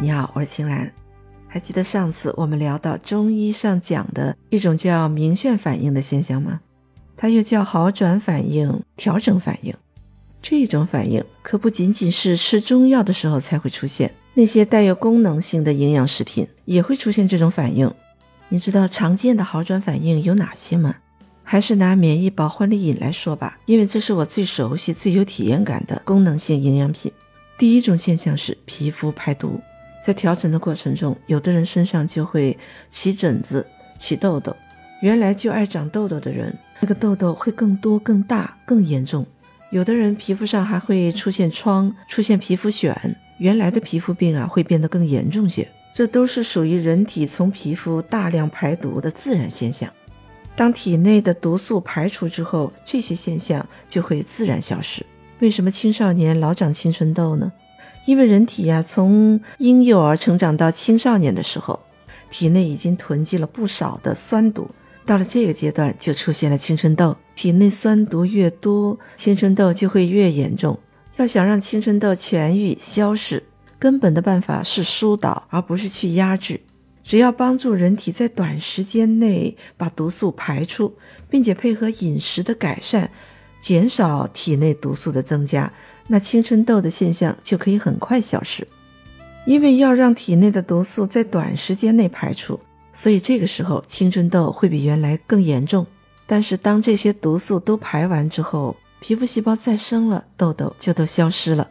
[0.00, 0.90] 你好，我是青兰。
[1.46, 6.60] 还记得上次我们聊到中医上讲的一种叫明眩反应的现象吗？
[7.16, 9.72] 它又叫好转反应、调整反应。
[10.42, 17.90] 这种反应可不仅仅是吃中药的时候才会出现，那些带有功能性的营养食品也会出现这种反应。
[18.48, 20.96] 你知道常见的好转反应有哪些吗？
[21.44, 27.10] 还是拿免疫保护力饮来说吧，因为这是我最熟悉、最有体验感的功能性营养品。
[27.56, 29.60] 第一种现象是皮肤排毒，
[30.04, 32.58] 在调整的过程中，有的人身上就会
[32.90, 34.54] 起疹子、起痘痘。
[35.00, 39.24] 原来就爱长痘痘的人，那个痘痘会更多、更大、更严重。
[39.70, 42.94] 有的人皮肤上还会出现疮、出现皮肤癣，
[43.38, 45.66] 原来的皮肤病啊会变得更严重些。
[45.94, 49.90] 这都是属于人体从皮肤大量排毒的自然现象。
[50.54, 55.02] 当体内的毒素排除之后，这些现象就会自然消失。
[55.38, 57.50] 为什么青少年老长青春痘呢？
[58.06, 61.80] 因为人体呀，从婴幼儿成长到青少年的时候，
[62.30, 64.68] 体内已经囤积了不少的酸毒，
[65.06, 67.16] 到了这个阶段就出现了青春痘。
[67.34, 70.78] 体内酸毒越多，青春痘就会越严重。
[71.16, 73.42] 要想让青春痘痊愈消失，
[73.78, 76.60] 根本的办法是疏导，而不是去压制。
[77.02, 80.96] 只要帮助人体在短时间内把毒素排出，
[81.28, 83.10] 并且配合饮食的改善。
[83.60, 85.72] 减少体内毒素的增加，
[86.06, 88.66] 那青春痘的现象就可以很快消失。
[89.46, 92.58] 因为要让体内的毒素在短时间内排出，
[92.94, 95.86] 所以这个时候青春痘会比原来更严重。
[96.26, 101.68] 但是当这些毒素都排完之后，皮肤细胞再生了，痘痘就都消失了。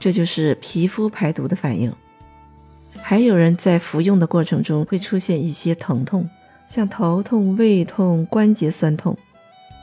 [0.00, 1.92] 这就是皮肤排毒的反应。
[3.00, 6.28] 还有人在服用的过程中会出现一些疼痛，
[6.68, 9.16] 像头痛、胃痛、关节酸痛。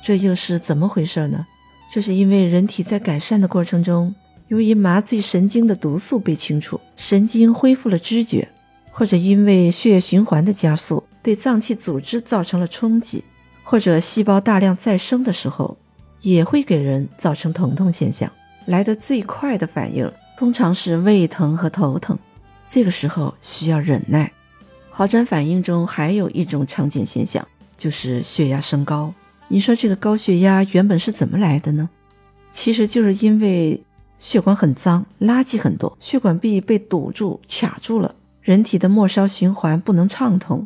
[0.04, 1.48] 这又是怎么回事呢？
[1.92, 4.14] 这是因为人体在改善的过程中，
[4.48, 8.48] 由于麻醉神经的毒素被清除，神经恢复了知觉，
[8.92, 13.24] 或者因为血液循环的加速对脏器组织造成了冲击，
[13.64, 15.78] 或者细胞大量再生的时候，
[16.22, 18.32] 也会给人造成疼痛现象。
[18.66, 22.18] 来的最快的反应通常是胃疼和头疼，
[22.70, 24.32] 这个时候需要忍耐。
[24.92, 27.48] 好转反应中还有一种常见现象，
[27.78, 29.12] 就是血压升高。
[29.52, 31.90] 你说这个高血压原本是怎么来的呢？
[32.52, 33.84] 其实就是因为
[34.20, 40.66] 血管很脏，垃圾很多，血管壁被堵住、卡住了，人体的末梢循环不能畅通。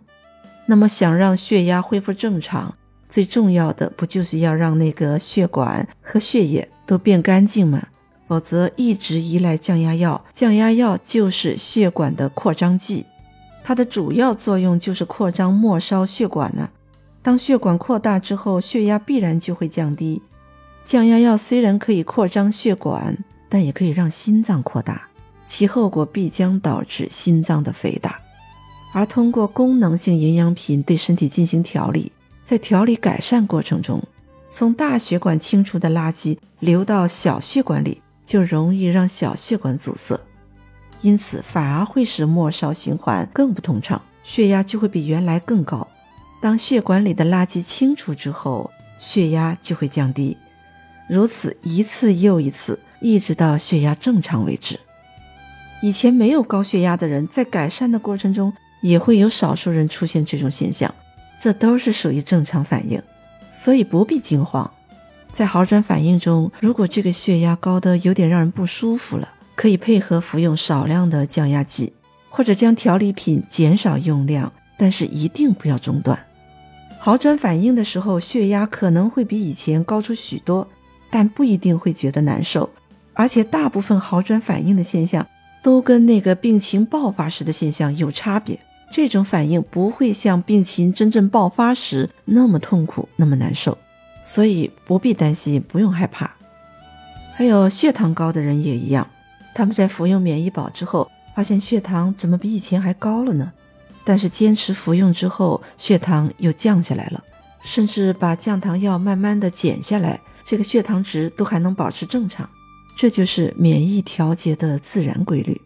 [0.66, 2.76] 那么想让血压恢复正常，
[3.10, 7.88] 最重要的不就是要让那个血管和血液都变干净吗？
[8.28, 13.06] 否则一直依赖降压药，降压药就是血管的扩张剂，
[13.64, 16.70] 它的主要作用就是扩张末梢血管呢。
[17.24, 20.22] 当血管扩大之后，血压必然就会降低。
[20.84, 23.18] 降压药虽然可以扩张血管，
[23.48, 25.08] 但也可以让心脏扩大，
[25.46, 28.20] 其后果必将导致心脏的肥大。
[28.94, 32.12] 而通过功能性营养品对身体进行调理，
[32.44, 34.04] 在调理改善过程中，
[34.50, 40.20] 从大血管清除的垃圾流到小血管里，就容易让小血管阻塞，
[41.02, 45.88] 因此反而会使末梢循环更不通畅，血压就会比原来更高。
[46.44, 50.36] 当血管里的垃圾清除之后，血压就会降低，
[51.08, 54.78] 如此一次又一次，一直到血压正常为止。
[55.82, 58.52] 以前没有高血压的人，在改善的过程中，
[58.82, 60.94] 也会有少数人出现这种现象，
[61.40, 63.02] 这都是属于正常反应，
[63.54, 64.70] 所以不必惊慌。
[65.32, 71.94] 在好转反应中，如果这个血压高的有点让人不舒服了，可以配合服用少量的降压剂，
[72.30, 76.22] 或者将调理品减少用量，但是一定不要中断。
[77.06, 80.66] 好转反应的时候，血压可能会比以前高出许多，
[81.12, 82.70] 但不一定会觉得难受。
[83.12, 85.28] 而且大部分好转反应的现象
[85.62, 88.58] 都跟那个病情爆发时的现象有差别。
[88.90, 93.78] 这种反应不会像病情真正爆发时那么痛苦、那么难受，
[94.24, 96.32] 所以不必担心，不用害怕。
[97.34, 99.06] 还有血糖高的人也一样，
[99.54, 103.52] 他们在服用免疫宝之后，发现血糖怎么比以前还高了呢？
[104.04, 107.24] 但是坚持服用之后，血糖又降下来了，
[107.64, 112.50] 甚至把降糖药慢慢的减下来，这个血糖值都还能保持正常。
[112.96, 115.60] 这就是免疫调节的自然规律。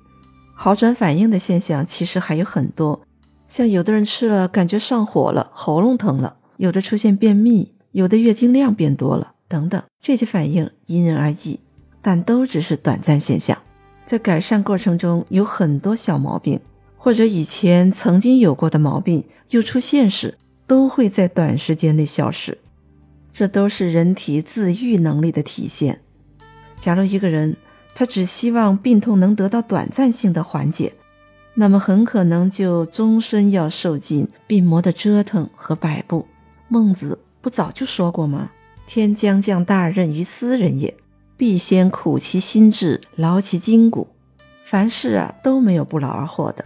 [0.54, 3.02] 好转反应的现象其实还有很多，
[3.48, 9.82] 像有的人吃了感觉上火了，喉咙疼了；有的出现便秘，有的月经量变多了，等等。
[10.02, 11.60] 这些反应因人而异，
[12.02, 13.58] 但都只是短暂现象，
[14.06, 16.60] 在改善过程中有很多小毛病。
[16.98, 22.58] 或者以前曾经有过的毛病又出现时，都会在短时间内消失，
[23.32, 26.02] 这都是人体自愈能力的体现。
[26.78, 27.56] 假如一个人
[27.96, 30.94] 他只希望病痛能得到短暂性的缓解，
[31.54, 36.28] 那么很可能就终身要受尽病魔的折腾和摆布。
[36.68, 38.52] 孟子不早就说过吗？
[38.86, 40.94] 天将降大任于斯人也，
[41.36, 44.08] 必先苦其心志，劳其筋骨。
[44.64, 46.66] 凡事啊都没有不劳而获的，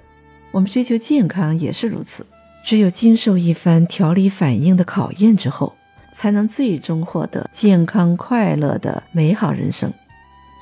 [0.51, 2.25] 我们追求健康也是如此。
[2.63, 5.74] 只有经受一番调理反应的考验之后，
[6.13, 9.92] 才能最终获得健康快乐的美好人生。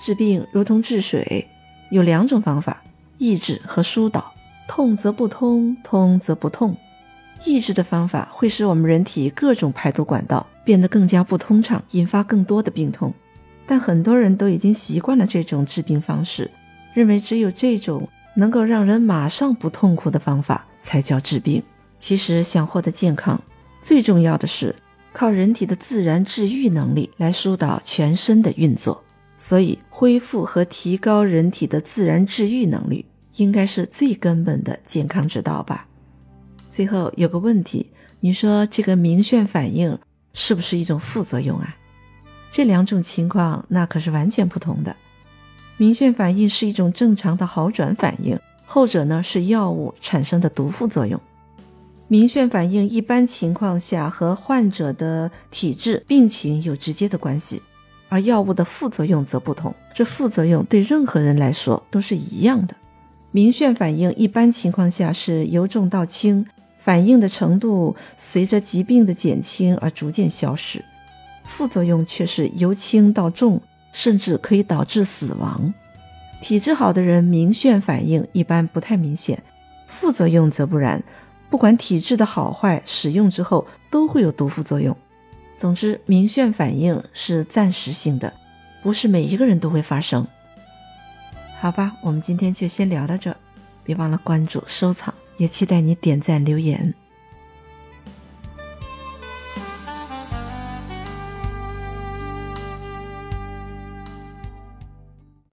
[0.06, 1.46] 治病如同治水，
[1.92, 2.82] 有两种方法：
[3.18, 4.32] 抑制和疏导。
[4.68, 6.78] 痛则不通，通则不痛。
[7.44, 13.14] 抑制的方法会使我们人体各种排毒管道变得更加不通畅，引发更多的病痛。
[13.66, 16.50] 但很多人都已经习惯了这种治病方式，
[16.94, 18.08] 认为只有这种
[18.40, 21.62] 能够让人马上不痛苦的方法才叫治病。
[21.98, 23.40] 其实，想获得健康，
[23.82, 24.74] 最重要的是
[25.12, 29.04] 靠人体的自然治愈能力来疏导全身的运作。
[29.38, 33.06] 所以，恢复和提高人体的自然治愈能力，
[33.36, 35.86] 应该是最根本的健康之道吧。
[36.72, 37.92] 最后有个问题，
[38.22, 40.00] 你说这个明眩反应
[40.34, 41.76] 是不是一种副作用啊？
[42.52, 44.96] 这两种情况那可是完全不同的。
[45.80, 51.18] 明眩反应是一种正常的好转反应，后者呢是药物产生的毒副作用。
[52.10, 57.62] 明眩反应一般情况下和患者的体质、病情有直接的关系。
[58.10, 62.76] 而药物的副作用则不同，这副作用对任何人来说都是一样的。
[63.32, 66.46] 明眩反应一般情况下是由重到轻，
[66.84, 70.82] 反应的程度随着疾病的减轻而逐渐消失；
[71.46, 73.62] 副作用却是由轻到重，
[74.00, 75.74] 甚至可以导致死亡。
[76.42, 79.44] 体质好的人明眩反应一般不太明显，
[79.90, 81.04] 副作用则不然。
[81.50, 84.96] 不管体质的好坏，使用之后都会有毒副作用。
[85.58, 88.32] 总之，明眩反应是暂时性的，
[88.82, 90.26] 不是每一个人都会发生。
[91.60, 93.36] 好吧，我们今天就先聊到这，
[93.84, 96.94] 别忘了关注、收藏，也期待你点赞留言。